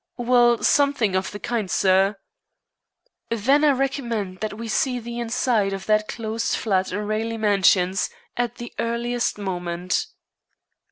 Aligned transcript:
"Well, 0.17 0.63
something 0.63 1.15
of 1.15 1.29
the 1.29 1.37
kind, 1.39 1.69
sir." 1.69 2.15
"Then 3.29 3.63
I 3.63 3.69
recommend 3.69 4.39
that 4.39 4.55
we 4.57 4.67
see 4.67 4.97
the 4.97 5.19
inside 5.19 5.73
of 5.73 5.85
that 5.85 6.07
closed 6.07 6.55
flat 6.55 6.91
in 6.91 7.05
Raleigh 7.05 7.37
Mansions 7.37 8.09
at 8.35 8.55
the 8.55 8.73
earliest 8.79 9.37
moment." 9.37 10.07